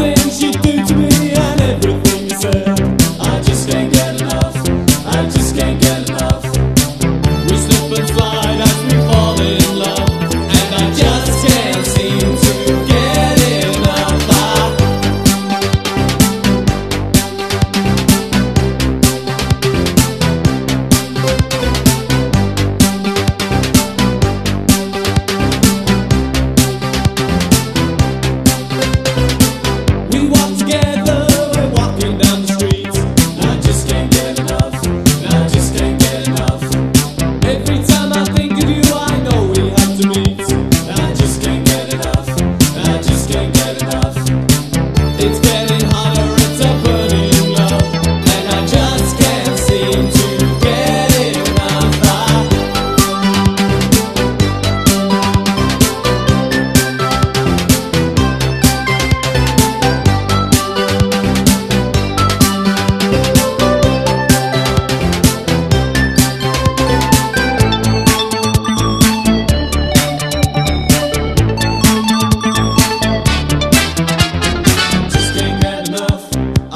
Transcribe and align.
things 0.00 0.42
you 0.42 0.50
do 0.52 0.84
to 0.86 0.94
me 0.96 1.32
and 1.34 1.60
everything 1.60 2.24
you 2.24 2.30
say. 2.30 2.79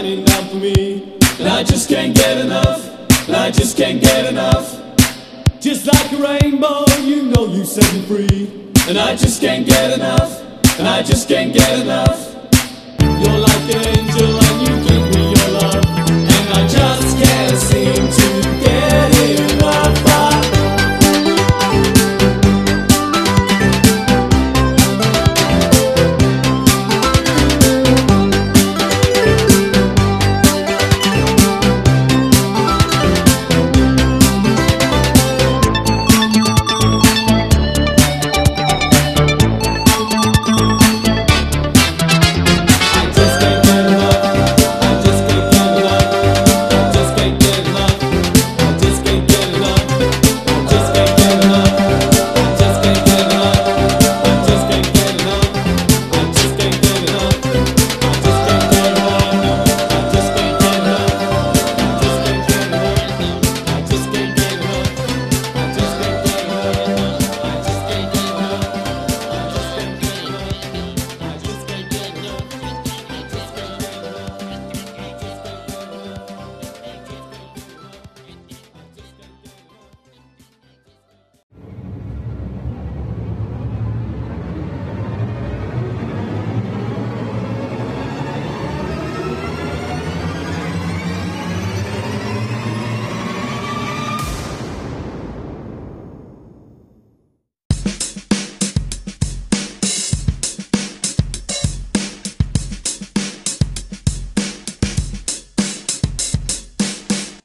shining 0.00 0.24
down 0.24 0.48
for 0.48 0.56
me. 0.56 1.18
And 1.38 1.48
I 1.48 1.62
just 1.62 1.88
can't 1.88 2.14
get 2.14 2.38
enough. 2.38 2.88
And 3.26 3.36
I 3.36 3.50
just 3.50 3.76
can't 3.76 4.00
get 4.00 4.26
enough. 4.26 4.80
Just 5.60 5.86
like 5.86 6.12
a 6.12 6.16
rainbow, 6.16 6.84
you 7.00 7.24
know 7.24 7.46
you 7.46 7.64
set 7.64 7.92
me 7.92 8.00
free. 8.02 8.72
And 8.88 8.96
I 8.96 9.14
just 9.14 9.42
can't 9.42 9.66
get 9.66 9.92
enough. 9.92 10.40
And 10.78 10.88
I 10.88 11.02
just 11.02 11.28
can't 11.28 11.52
get 11.52 11.80
enough. 11.80 12.18
You're 13.02 13.40
like 13.48 13.74
an 13.74 13.88
angel 13.98 14.40
and 14.46 14.68
you 14.68 14.79